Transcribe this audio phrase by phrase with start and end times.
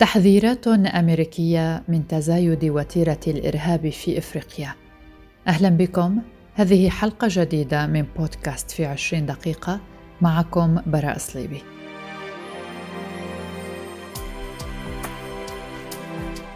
[0.00, 4.74] تحذيرات أمريكية من تزايد وتيرة الإرهاب في إفريقيا.
[5.48, 6.18] أهلا بكم.
[6.54, 9.80] هذه حلقة جديدة من بودكاست في عشرين دقيقة.
[10.20, 11.62] معكم براء صليبي.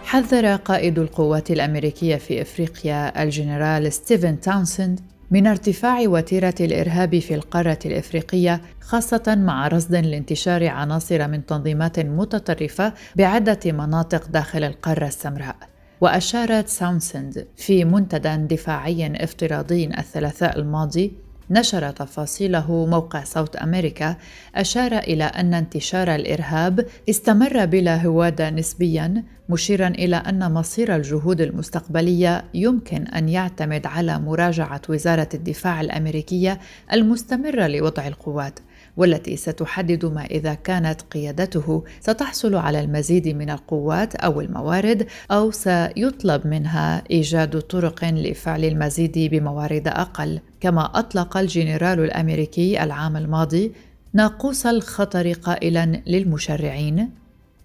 [0.05, 5.01] حذر قائد القوات الأمريكية في إفريقيا الجنرال ستيفن تاونسند
[5.35, 12.93] من ارتفاع وتيرة الإرهاب في القارة الإفريقية خاصة مع رصد لانتشار عناصر من تنظيمات متطرفة
[13.17, 15.57] بعدة مناطق داخل القارة السمراء.
[16.01, 21.13] وأشار تاونسند في منتدى دفاعي افتراضي الثلاثاء الماضي
[21.51, 24.17] نشر تفاصيله موقع صوت أمريكا
[24.55, 32.45] أشار إلى أن انتشار الإرهاب استمر بلا هواده نسبيا مشيرا إلى أن مصير الجهود المستقبلية
[32.55, 36.61] يمكن أن يعتمد على مراجعة وزارة الدفاع الأمريكية
[36.93, 38.59] المستمرة لوضع القوات.
[38.97, 46.47] والتي ستحدد ما إذا كانت قيادته ستحصل على المزيد من القوات أو الموارد أو سيطلب
[46.47, 50.41] منها إيجاد طرق لفعل المزيد بموارد أقل.
[50.61, 53.73] كما أطلق الجنرال الأمريكي العام الماضي
[54.13, 57.11] ناقوس الخطر قائلا للمشرعين.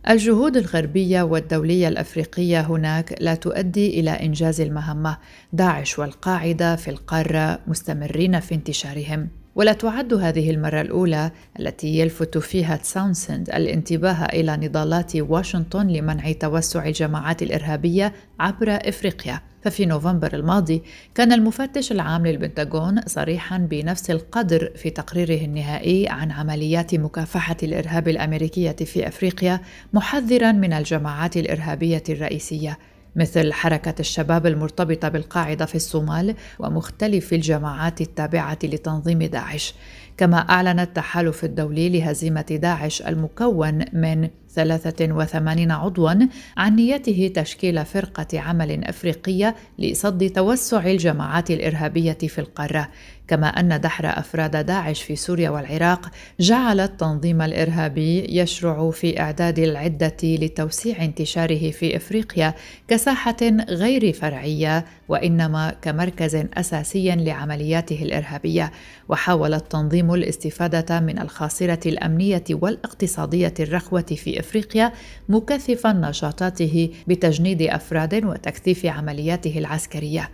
[0.10, 5.18] الجهود الغربية والدولية الأفريقية هناك لا تؤدي إلى إنجاز المهمة.
[5.54, 9.30] داعش والقاعدة في القارة مستمرين في انتشارهم.
[9.56, 16.86] ولا تعد هذه المرة الأولى التي يلفت فيها تساونسند الانتباه إلى نضالات واشنطن لمنع توسع
[16.86, 19.42] الجماعات الإرهابية عبر إفريقيا.
[19.62, 20.84] ففي نوفمبر الماضي
[21.16, 28.72] كان المفتش العام للبنتاغون صريحا بنفس القدر في تقريره النهائي عن عمليات مكافحة الإرهاب الأمريكية
[28.72, 29.60] في أفريقيا
[29.94, 32.78] محذرا من الجماعات الإرهابية الرئيسية.
[33.20, 39.74] مثل حركة الشباب المرتبطة بالقاعدة في الصومال ومختلف الجماعات التابعة لتنظيم داعش
[40.18, 46.14] كما أعلن التحالف الدولي لهزيمة داعش المكون من 83 عضوا
[46.58, 52.90] عن نيته تشكيل فرقة عمل أفريقية لصد توسع الجماعات الإرهابية في القارة.
[53.28, 56.10] كما أن دحر أفراد داعش في سوريا والعراق
[56.40, 62.54] جعل التنظيم الإرهابي يشرع في إعداد العدة لتوسيع انتشاره في إفريقيا
[62.88, 63.38] كساحة
[63.70, 68.72] غير فرعية وإنما كمركز أساسي لعملياته الإرهابية
[69.10, 74.94] وحاول التنظيم الاستفادة من الخاصرة الأمنية والاقتصادية الرخوة في إفريقيا
[75.30, 80.30] مكثفا نشاطاته بتجنيد أفراد وتكثيف عملياته العسكرية.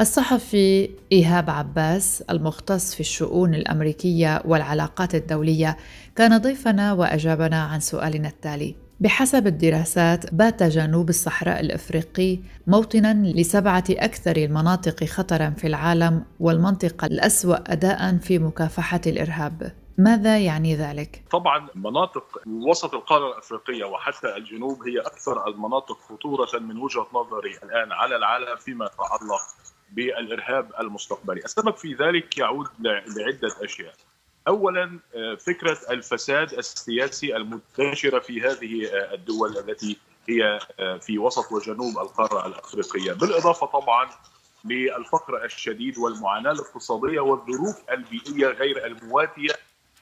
[0.00, 5.76] الصحفي إيهاب عباس المختص في الشؤون الأمريكية والعلاقات الدولية
[6.16, 8.85] كان ضيفنا وأجابنا عن سؤالنا التالي.
[9.00, 17.72] بحسب الدراسات بات جنوب الصحراء الإفريقي موطنا لسبعة أكثر المناطق خطرا في العالم والمنطقة الأسوأ
[17.72, 25.00] اداء في مكافحة الإرهاب ماذا يعني ذلك؟ طبعا مناطق وسط القارة الإفريقية وحتى الجنوب هي
[25.00, 29.42] أكثر المناطق خطورة من وجهة نظري الآن على العالم فيما يتعلق
[29.92, 32.66] بالإرهاب المستقبلي، السبب في ذلك يعود
[33.16, 33.94] لعدة أشياء.
[34.48, 39.96] اولا آه، فكرة الفساد السياسي المنتشرة في هذه آه، الدول التي
[40.28, 44.08] هي آه، في وسط وجنوب القارة الأفريقية، بالإضافة طبعا
[44.64, 49.52] للفقر الشديد والمعاناة الاقتصادية والظروف البيئية غير المواتية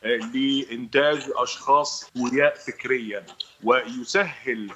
[0.02, 3.26] لإنتاج أشخاص سوياء فكريا.
[3.64, 4.70] ويسهل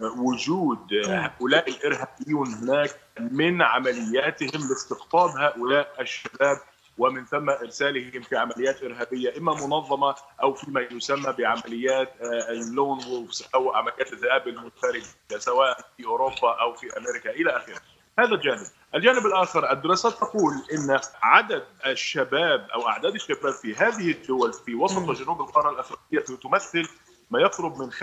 [0.00, 6.58] وجود هؤلاء الإرهابيون هناك من عملياتهم لاستقطاب هؤلاء الشباب
[6.98, 12.12] ومن ثم إرسالهم في عمليات إرهابية إما منظمة أو فيما يسمى بعمليات
[12.50, 17.80] اللون وولفز أو عمليات الذئاب المنفرده سواء في أوروبا أو في أمريكا إلى آخره.
[18.18, 24.52] هذا جانب، الجانب الآخر الدراسات تقول إن عدد الشباب أو أعداد الشباب في هذه الدول
[24.52, 26.88] في وسط وجنوب القارة الأفريقية تمثل
[27.30, 27.98] ما يقرب من 65%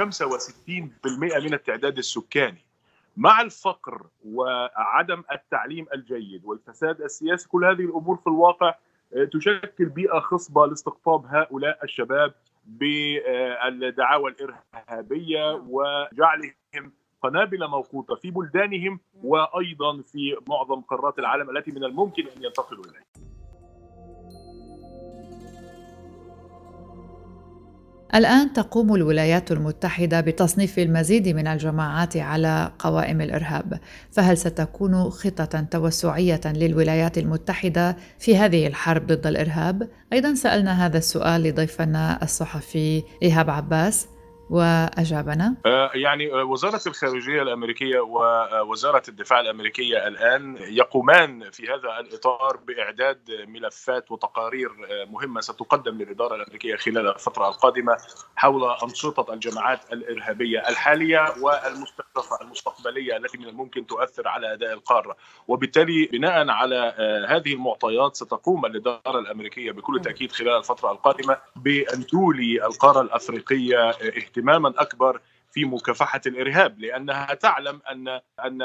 [1.05, 2.65] من التعداد السكاني.
[3.17, 8.75] مع الفقر وعدم التعليم الجيد والفساد السياسي كل هذه الأمور في الواقع
[9.13, 12.33] آه، تشكل بيئة خصبة لاستقطاب هؤلاء الشباب
[12.65, 16.53] بالدعاوى الإرهابية وجعلهم
[17.21, 23.03] قنابل موقوتة في بلدانهم وأيضا في معظم قارات العالم التي من الممكن أن ينتقلوا إليها.
[28.15, 33.79] الآن تقوم الولايات المتحدة بتصنيف المزيد من الجماعات على قوائم الإرهاب،
[34.11, 41.43] فهل ستكون خطة توسعية للولايات المتحدة في هذه الحرب ضد الإرهاب؟ أيضا سألنا هذا السؤال
[41.43, 44.07] لضيفنا الصحفي إيهاب عباس
[44.51, 45.55] وأجابنا.
[45.65, 53.19] آه، يعني آه، وزارة الخارجية الأمريكية ووزارة الدفاع الأمريكية الآن يقومان في هذا الإطار بإعداد
[53.47, 57.97] ملفات وتقارير آه، مهمة ستقدم للإدارة الأمريكية خلال الفترة القادمة
[58.35, 65.17] حول أنشطة الجماعات الإرهابية الحالية والمستهدفة المستقبلية التي من الممكن تؤثر على أداء القارة.
[65.47, 66.93] وبالتالي بناء على
[67.29, 73.91] هذه المعطيات ستقوم الإدارة الأمريكية بكل تأكيد خلال الفترة القادمة بأن تولي القارة الأفريقية
[74.41, 75.21] اهتماما أكبر
[75.51, 78.07] في مكافحة الإرهاب لأنها تعلم ان
[78.39, 78.61] أن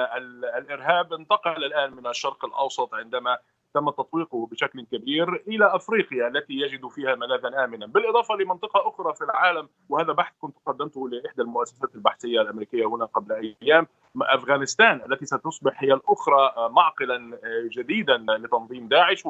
[0.57, 3.39] الإرهاب انتقل الآن من الشرق الأوسط عندما
[3.75, 9.25] تم تطويقه بشكل كبير إلى أفريقيا التي يجد فيها ملاذا امنا، بالإضافة لمنطقة أخرى في
[9.25, 13.87] العالم وهذا بحث كنت قدمته لإحدى المؤسسات البحثية الأمريكية هنا قبل أيام،
[14.23, 17.39] أفغانستان التي ستصبح هي الأخرى معقلا
[17.77, 19.27] جديدا لتنظيم داعش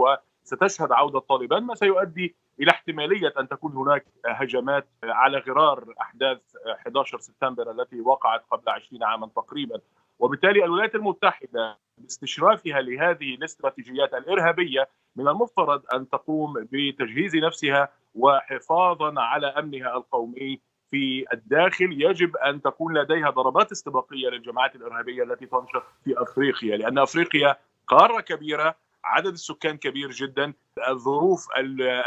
[0.52, 6.38] وستشهد عودة طالبان ما سيؤدي إلى احتمالية أن تكون هناك هجمات على غرار أحداث
[6.72, 9.80] 11 سبتمبر التي وقعت قبل 20 عاما تقريبا.
[10.18, 19.46] وبالتالي الولايات المتحدة باستشرافها لهذه الاستراتيجيات الإرهابية من المفترض أن تقوم بتجهيز نفسها وحفاظا على
[19.46, 20.60] أمنها القومي
[20.90, 22.02] في الداخل.
[22.02, 27.56] يجب أن تكون لديها ضربات استباقية للجماعات الإرهابية التي تنشط في أفريقيا لأن أفريقيا
[27.86, 28.74] قارة كبيرة
[29.06, 30.52] عدد السكان كبير جدا.
[30.88, 31.46] الظروف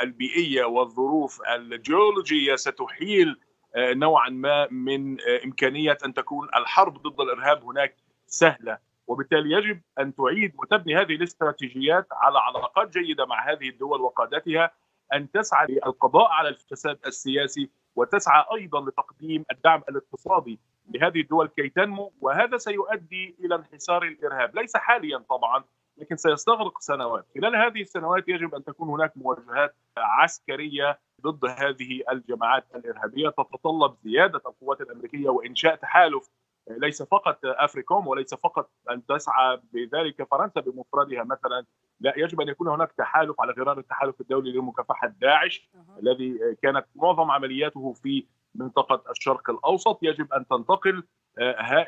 [0.04, 3.40] البيئية والظروف الجيولوجية ستحيل
[3.76, 7.96] آه، نوعا ما من آه، إمكانية أن تكون الحرب ضد الإرهاب هناك
[8.28, 8.78] سهلة.
[9.08, 14.72] وبالتالي يجب أن تعيد وتبني هذه الاستراتيجيات على علاقات جيدة مع هذه الدول وقادتها
[15.14, 20.60] أن تسعى للقضاء على الفساد السياسي وتسعى أيضا لتقديم الدعم الاقتصادي
[20.94, 22.14] لهذه الدول كي تنمو.
[22.22, 24.56] وهذا سيؤدي إلى انحسار الإرهاب.
[24.56, 25.64] ليس حاليا طبعا
[26.00, 27.26] لكن سيستغرق سنوات.
[27.36, 33.30] خلال هذه السنوات يجب أن تكون هناك مواجهات عسكرية ضد هذه الجماعات الإرهابية.
[33.30, 36.30] تتطلب زيادة القوات الأمريكية وإنشاء تحالف
[36.70, 41.66] ليس فقط أفريكوم وليس فقط أن تسعى بذلك فرنسا بمفردها مثلا.
[42.00, 46.00] لا يجب أن يكون هناك تحالف على غرار التحالف الدولي لمكافحه داعش أه.
[46.00, 48.26] الذي كانت معظم عملياته في
[48.56, 50.00] منطقة الشرق الأوسط.
[50.02, 51.04] يجب أن تنتقل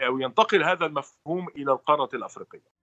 [0.07, 2.81] أو ينتقل هذا المفهوم إلى القارة الأفريقية.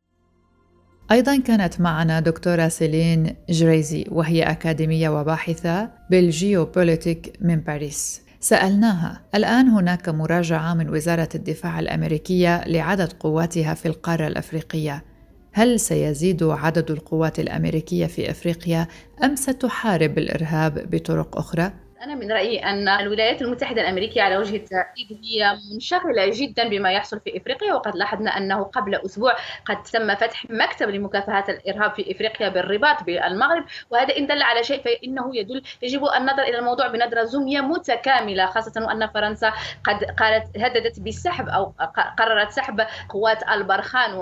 [1.11, 10.09] أيضا كانت معنا دكتورة سيلين جريزي وهي أكاديمية وباحثة بالجيوبوليتيك من باريس سألناها الآن هناك
[10.09, 15.05] مراجعة من وزارة الدفاع الأمريكية لعدد قواتها في القارة الأفريقية
[15.53, 18.87] هل سيزيد عدد القوات الأمريكية في أفريقيا
[19.25, 21.73] أم ستحارب الإرهاب بطرق أخرى؟
[22.03, 27.21] أنا من رأيي أن الولايات المتحدة الأمريكية على وجه التحديد هي منشغلة جدا بما يحصل
[27.21, 29.33] في إفريقيا وقد لاحظنا أنه قبل أسبوع
[29.65, 34.83] قد تم فتح مكتب لمكافحة الإرهاب في إفريقيا بالرباط بالمغرب وهذا إن دل على شيء
[34.83, 39.53] فإنه يدل يجب النظر إلى الموضوع بنظرة زومية متكاملة خاصة وأن فرنسا
[39.85, 41.75] قد قالت هددت بالسحب أو
[42.19, 44.15] قررت سحب قوات البرخان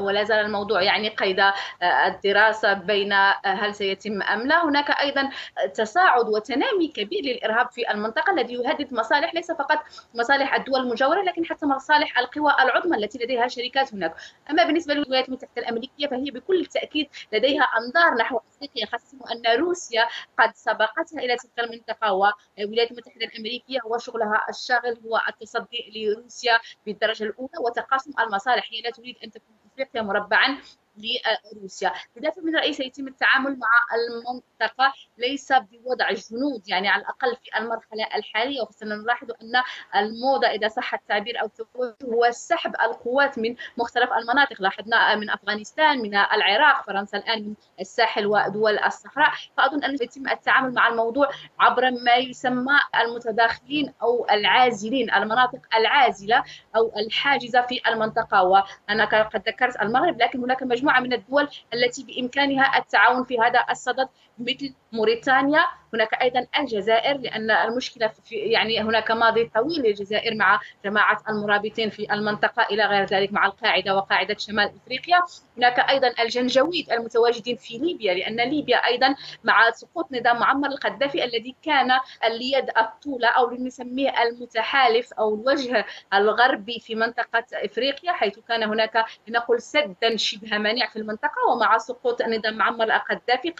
[0.00, 1.40] ولا زال الموضوع يعني قيد
[1.82, 3.12] الدراسة بين
[3.44, 4.64] هل سيتم أم لا.
[4.64, 5.30] هناك أيضا
[5.74, 9.78] تصاعد وتنامي كبير للإرهاب في المنطقة الذي يهدد مصالح ليس فقط
[10.14, 14.14] مصالح الدول المجاورة لكن حتى مصالح القوى العظمى التي لديها شركات هناك.
[14.50, 18.86] أما بالنسبة للولايات المتحدة الأمريكية فهي بكل تأكيد لديها أنظار نحو أفريقيا.
[18.86, 20.08] خاصه أن روسيا
[20.38, 27.24] قد سبقتها إلى تلك المنطقة والولايات المتحدة الأمريكية هو شغلها الشاغل هو التصدي لروسيا بالدرجة
[27.24, 28.68] الأولى وتقاسم المصالح.
[28.72, 30.58] هي لا تريد أن تكون أفريقيا مربعا
[30.96, 31.92] لروسيا.
[32.16, 38.16] لذلك من رأيي سيتم التعامل مع المنطقة ليس بوضع جنود يعني على الأقل في المرحلة
[38.16, 38.62] الحالية.
[38.62, 39.62] وخاصة نلاحظ أن
[39.96, 44.62] الموضة إذا صح التعبير أو التوجه هو سحب القوات من مختلف المناطق.
[44.62, 49.32] لاحظنا من أفغانستان من العراق فرنسا الآن من الساحل ودول الصحراء.
[49.56, 51.28] فأظن أن سيتم التعامل مع الموضوع
[51.60, 56.44] عبر ما يسمى المتداخلين أو العازلين المناطق العازلة
[56.76, 58.42] أو الحاجزة في المنطقة.
[58.42, 63.64] وأنا قد ذكرت المغرب لكن هناك مجموعة مجموعة من الدول التي بإمكانها التعاون في هذا
[63.70, 64.08] الصدد.
[64.42, 71.22] مثل موريتانيا هناك أيضا الجزائر لأن المشكلة في يعني هناك ماضي طويل للجزائر مع جماعة
[71.28, 75.18] المرابطين في المنطقة إلى غير ذلك مع القاعدة وقاعدة شمال إفريقيا.
[75.56, 81.56] هناك أيضا الجنجويد المتواجدين في ليبيا لأن ليبيا أيضا مع سقوط نظام معمر القذافي الذي
[81.62, 81.90] كان
[82.24, 89.60] اليد الطولة أو نسميه المتحالف أو الوجه الغربي في منطقة إفريقيا حيث كان هناك لنقل
[89.62, 93.50] سدا شبه مانع في المنطقة ومع سقوط نظام معمر القذافي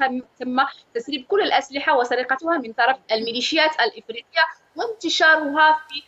[0.41, 0.61] تم
[0.95, 4.43] تسريب كل الأسلحة وسرقتها من طرف الميليشيات الإفريقية
[4.77, 6.03] وانتشارها في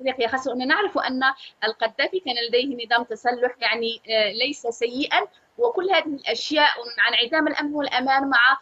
[0.00, 1.22] افريقيا خاصة ان نعرف أن
[1.64, 5.26] القذافي كان لديه نظام تسلح يعني آه، ليس سيئا.
[5.58, 8.58] وكل هذه الأشياء مع انعدام الأمن والأمان مع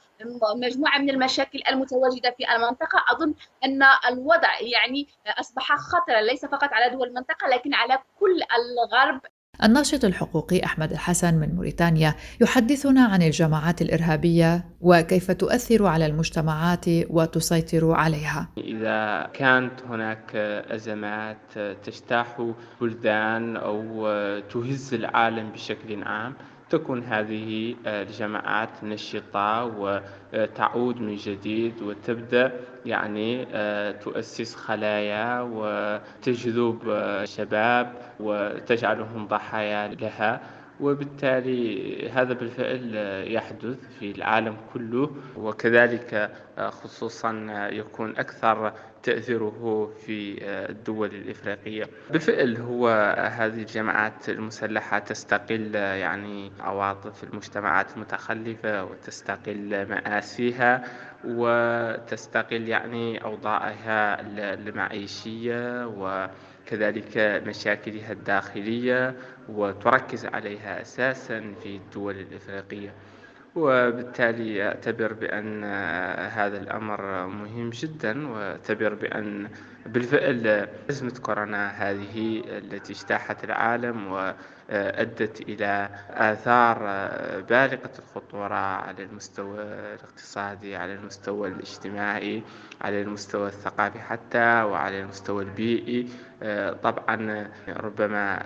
[0.55, 6.90] مجموعة من المشاكل المتواجدة في المنطقة أظن أن الوضع يعني أصبح خطرا ليس فقط على
[6.90, 9.21] دول المنطقة لكن على كل الغرب
[9.65, 17.93] الناشط الحقوقي أحمد الحسن من موريتانيا يحدثنا عن الجماعات الإرهابية وكيف تؤثر على المجتمعات وتسيطر
[17.93, 18.49] عليها.
[18.59, 20.37] إذا كانت هناك
[20.71, 24.07] أزمات تجتاح بلدان أو
[24.41, 26.35] تهز العالم بشكل عام
[26.71, 32.53] تكون هذه الجماعات نشطة وتعود من جديد وتبدأ
[32.87, 33.45] يعني
[33.93, 36.79] تؤسس خلايا وتجذب
[37.25, 40.41] شباب وتجعلهم ضحايا لها.
[40.81, 42.95] وبالتالي هذا بالفعل
[43.27, 50.39] يحدث في العالم كله وكذلك خصوصا يكون أكثر تأثيره في
[50.71, 51.85] الدول الإفريقية.
[52.11, 52.89] بالفعل هو
[53.39, 60.85] هذه الجماعات المسلحة تستقل يعني عواطف المجتمعات المتخلفة وتستقل مآسيها
[61.25, 64.21] وتستقل يعني أوضاعها
[64.55, 65.87] المعيشية
[66.73, 69.15] وكذلك مشاكلها الداخلية
[69.49, 72.93] وتركز عليها أساسا في الدول الإفريقية.
[73.57, 75.65] وبالتالي أعتبر بأن
[76.35, 79.49] هذا الأمر مهم جدا وأعتبر بأن
[79.87, 86.79] بالفعل أزمة كورونا هذه التي اجتاحت العالم وأدت إلى آثار
[87.49, 92.43] بالغة الخطورة على المستوى الاقتصادي على المستوى الاجتماعي
[92.81, 96.09] على المستوى الثقافي حتى وعلى المستوى البيئي.
[96.83, 98.42] طبعا ربما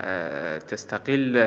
[0.67, 1.37] تستقل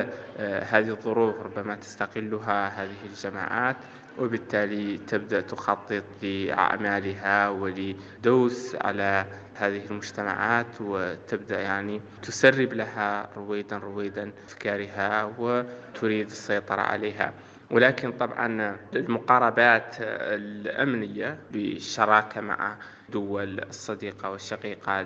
[0.40, 3.76] هذه الظروف ربما تستقلها هذه الجماعات
[4.18, 9.24] وبالتالي تبدأ تخطط لأعمالها ولدوس على
[9.54, 17.32] هذه المجتمعات وتبدأ يعني تسرب لها رويدا رويدا أفكارها وتريد السيطرة عليها.
[17.70, 22.76] ولكن طبعا المقاربات الأمنية بالشراكة مع
[23.08, 25.02] دول الصديقة والشقيقة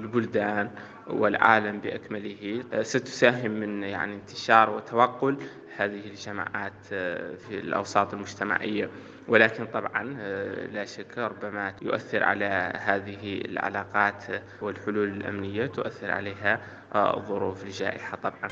[0.00, 0.70] للبلدان
[1.06, 5.36] والعالم بأكمله ستساهم من يعني انتشار وتوقل
[5.76, 6.84] هذه الجماعات
[7.38, 8.90] في الأوساط المجتمعية.
[9.28, 10.02] ولكن طبعا
[10.72, 14.24] لا شك ربما يؤثر على هذه العلاقات
[14.60, 16.60] والحلول الأمنية تؤثر عليها
[17.28, 18.48] ظروف الجائحة طبعا.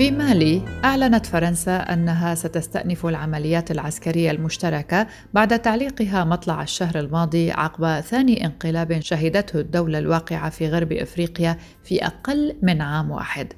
[0.00, 8.00] في مالي أعلنت فرنسا أنها ستستأنف العمليات العسكرية المشتركة بعد تعليقها مطلع الشهر الماضي عقب
[8.00, 13.52] ثاني انقلاب شهدته الدولة الواقعة في غرب إفريقيا في أقل من عام واحد.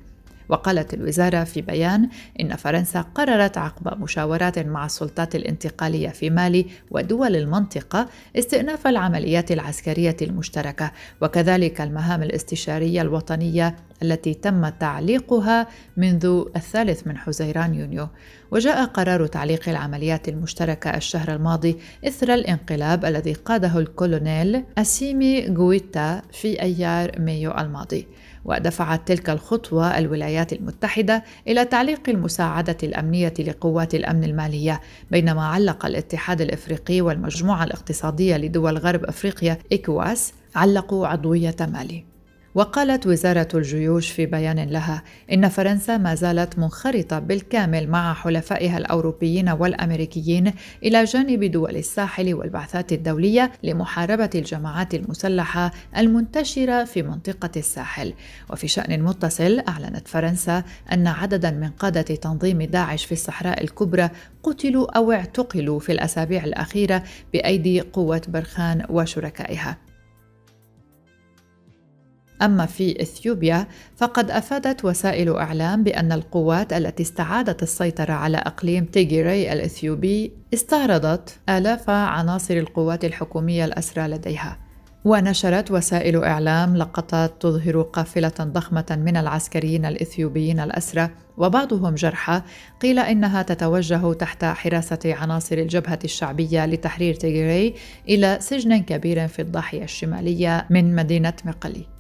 [0.49, 2.09] وقالت الوزارة في بيان
[2.41, 8.09] إن فرنسا قررت عقب مشاورات مع السلطات الانتقالية في مالي ودول المنطقة
[8.39, 17.75] استئناف العمليات العسكرية المشتركة وكذلك المهام الاستشارية الوطنية التي تم تعليقها منذ الثالث من حزيران
[17.75, 18.09] يونيو.
[18.51, 26.63] وجاء قرار تعليق العمليات المشتركة الشهر الماضي إثر الانقلاب الذي قاده الكولونيل أسيمي غويتا في
[26.63, 28.07] أيار مايو الماضي.
[28.45, 34.81] ودفعت تلك الخطوة الولايات المتحدة إلى تعليق المساعدة الأمنية لقوات الأمن المالية
[35.11, 42.12] بينما علق الاتحاد الإفريقي والمجموعة الاقتصادية لدول غرب أفريقيا إكواس علقوا عضوية مالي.
[42.55, 49.49] وقالت وزارة الجيوش في بيان لها إن فرنسا ما زالت منخرطة بالكامل مع حلفائها الأوروبيين
[49.49, 58.15] والأمريكيين إلى جانب دول الساحل والبعثات الدولية لمحاربة الجماعات المسلحة المنتشرة في منطقة الساحل.
[58.51, 64.11] وفي شأن متصل أعلنت فرنسا أن عددا من قادة تنظيم داعش في الصحراء الكبرى
[64.43, 69.77] قتلوا أو اعتقلوا في الأسابيع الأخيرة بأيدي قوة برخان وشركائها.
[72.43, 79.53] أما في إثيوبيا فقد أفادت وسائل إعلام بأن القوات التي استعادت السيطرة على أقليم تيغيري
[79.53, 84.59] الإثيوبي استعرضت آلاف عناصر القوات الحكومية الأسرى لديها.
[85.05, 92.43] ونشرت وسائل إعلام لقطات تظهر قافلة ضخمة من العسكريين الإثيوبيين الأسرى وبعضهم جرحى
[92.81, 97.75] قيل إنها تتوجه تحت حراسة عناصر الجبهة الشعبية لتحرير تيغيري
[98.09, 101.92] إلى سجن كبير في الضاحية الشمالية من مدينة مقلي.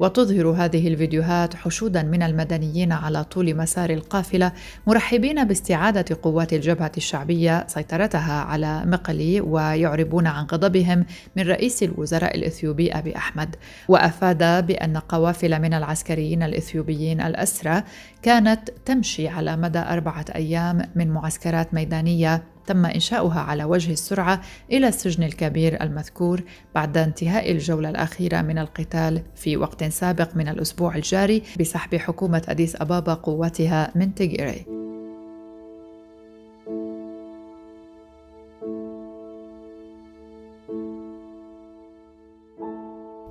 [0.00, 4.52] وتظهر هذه الفيديوهات حشودا من المدنيين على طول مسار القافلة
[4.86, 11.04] مرحبين باستعادة قوات الجبهة الشعبية سيطرتها على مقلي ويعربون عن غضبهم
[11.36, 13.56] من رئيس الوزراء الإثيوبي أبي أحمد.
[13.88, 17.82] وأفاد بأن قوافل من العسكريين الإثيوبيين الأسرى
[18.22, 24.40] كانت تمشي على مدى أربعة أيام من معسكرات ميدانية تم إنشاؤها على وجه السرعة
[24.72, 26.42] إلى السجن الكبير المذكور
[26.74, 32.76] بعد انتهاء الجولة الأخيرة من القتال في وقت سابق من الأسبوع الجاري بسحب حكومة أديس
[32.76, 34.66] أبابا قوتها من تيغيري.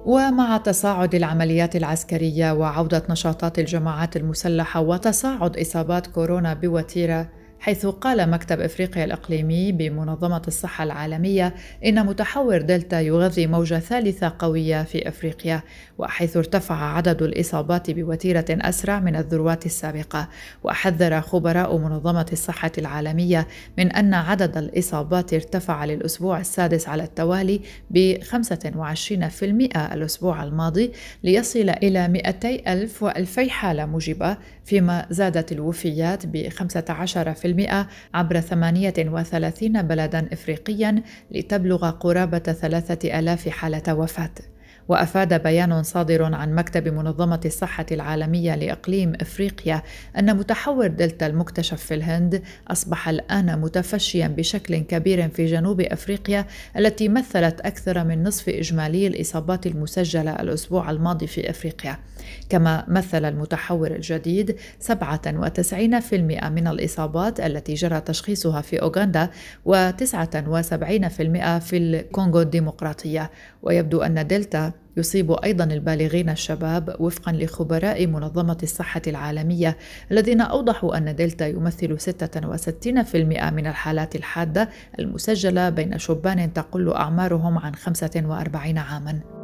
[0.06, 8.60] ومع تصاعد العمليات العسكرية وعودة نشاطات الجماعات المسلحة وتصاعد إصابات كورونا بوتيرة حيث قال مكتب
[8.60, 15.62] إفريقيا الإقليمي بمنظمة الصحة العالمية إن متحور دلتا يغذي موجة ثالثة قوية في إفريقيا
[15.98, 20.28] وحيث ارتفع عدد الإصابات بوتيرة أسرع من الذروات السابقة.
[20.64, 23.48] وحذر خبراء منظمة الصحة العالمية
[23.78, 29.44] من أن عدد الإصابات ارتفع للأسبوع السادس على التوالي ب 25%
[29.94, 30.92] الأسبوع الماضي
[31.24, 37.49] ليصل إلى 200 ألف و2000 حالة موجبة فيما زادت الوفيات ب 15%
[38.14, 44.32] عبر 38 بلدا إفريقيا لتبلغ قرابة ثلاثة آلاف حالة وفاة.
[44.90, 49.82] وأفاد بيان صادر عن مكتب منظمة الصحة العالمية لإقليم إفريقيا
[50.18, 56.46] أن متحور دلتا المكتشف في الهند أصبح الآن متفشيا بشكل كبير في جنوب إفريقيا
[56.78, 61.98] التي مثلت أكثر من نصف إجمالي الإصابات المسجلة الأسبوع الماضي في إفريقيا.
[62.50, 66.14] كما مثل المتحور الجديد 97%
[66.50, 69.30] من الإصابات التي جرى تشخيصها في أوغندا
[69.66, 69.70] و79%
[71.60, 73.32] في الكونغو الديمقراطية.
[73.64, 79.78] ويبدو أن دلتا يصيب أيضا البالغين الشباب وفقا لخبراء منظمة الصحة العالمية
[80.12, 83.16] الذين أوضحوا أن دلتا يمثل 66%
[83.52, 84.70] من الحالات الحادة
[85.00, 89.39] المسجلة بين شبان تقل أعمارهم عن 45 عاما.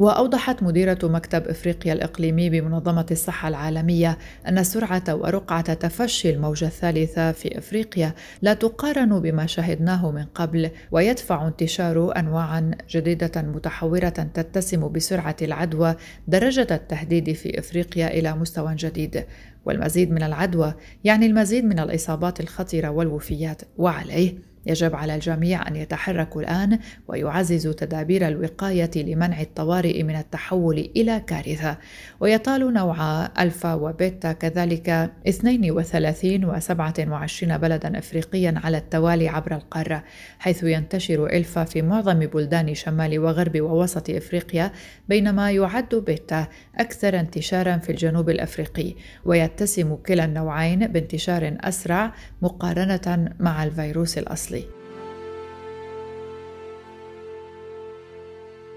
[0.00, 7.58] وأوضحت مديرة مكتب إفريقيا الإقليمي بمنظمة الصحة العالمية أن سرعة ورقعة تفشي الموجة الثالثة في
[7.58, 15.94] إفريقيا لا تقارن بما شهدناه من قبل ويدفع انتشار أنواع جديدة متحورة تتسم بسرعة العدوى
[16.28, 19.24] درجة التهديد في إفريقيا إلى مستوى جديد.
[19.64, 26.42] والمزيد من العدوى يعني المزيد من الإصابات الخطرة والوفيات وعليه يجب على الجميع أن يتحركوا
[26.42, 31.76] الآن ويعززوا تدابير الوقاية لمنع الطوارئ من التحول إلى كارثة.
[32.20, 40.04] ويطال نوع ألفا وبيتا كذلك 32 و27 بلدا افريقيا على التوالي عبر القارة
[40.38, 44.72] حيث ينتشر ألفا في معظم بلدان شمال وغرب ووسط أفريقيا
[45.08, 46.46] بينما يعد بيتا
[46.78, 48.94] أكثر انتشارا في الجنوب الأفريقي.
[49.24, 54.59] ويتسم كلا النوعين بانتشار أسرع مقارنة مع الفيروس الأصلي.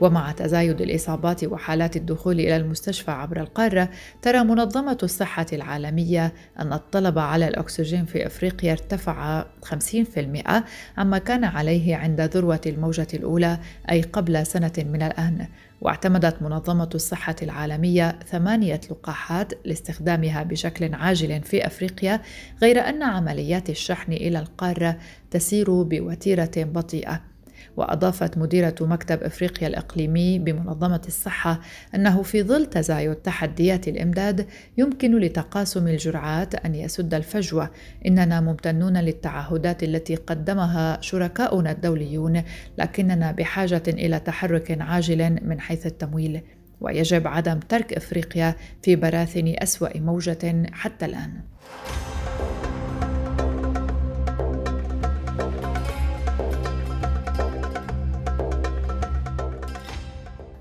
[0.04, 3.90] ومع تزايد الإصابات وحالات الدخول إلى المستشفى عبر القارة
[4.22, 10.64] ترى منظمة الصحة العالمية أن الطلب على الأكسجين في أفريقيا ارتفع 50%
[10.98, 13.60] عما كان عليه عند ذروة الموجة الأولى
[13.92, 15.48] أي قبل سنة من الآن.
[15.82, 22.22] واعتمدت منظمة الصحة العالمية ثمانية لقاحات لاستخدامها بشكل عاجل في أفريقيا
[22.62, 24.98] غير أن عمليات الشحن إلى القارة
[25.32, 27.33] تسير بوتيرة بطيئة.
[27.78, 31.60] وأضافت مديرة مكتب إفريقيا الإقليمي بمنظمة الصحة
[31.96, 37.70] أنه في ظل تزايد تحديات الإمداد يمكن لتقاسم الجرعات أن يسد الفجوة.
[38.06, 42.44] إننا ممتنون للتعهدات التي قدمها شركاؤنا الدوليون
[42.78, 46.42] لكننا بحاجة إلى تحرك عاجل من حيث التمويل.
[46.82, 51.42] ويجب عدم ترك إفريقيا في براثن أسوأ موجة حتى الآن.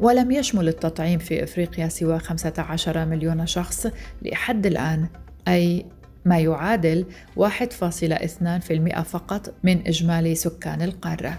[0.02, 3.86] ولم يشمل التطعيم في إفريقيا سوى 15 مليون شخص
[4.22, 5.06] لحد الآن
[5.48, 5.86] أي
[6.24, 11.38] ما يعادل 1.2% فقط من إجمالي سكان القارة.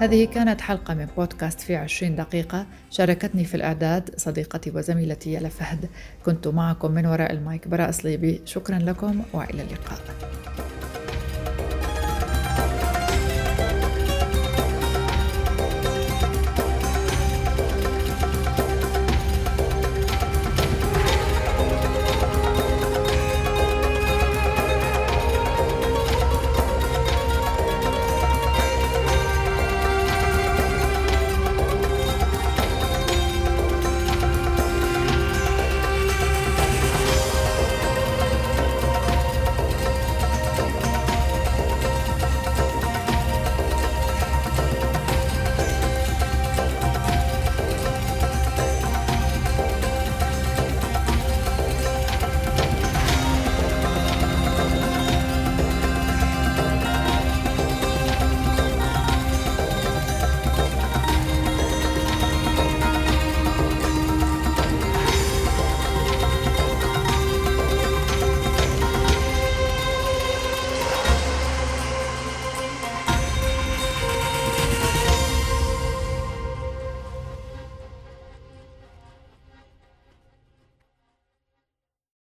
[0.00, 2.66] هذه كانت حلقة من بودكاست في عشرين دقيقة.
[2.90, 5.88] شاركتني في الإعداد صديقتي وزميلتي يلا فهد.
[6.24, 8.40] كنت معكم من وراء المايك براء صليبي.
[8.44, 9.98] شكرا لكم وإلى اللقاء.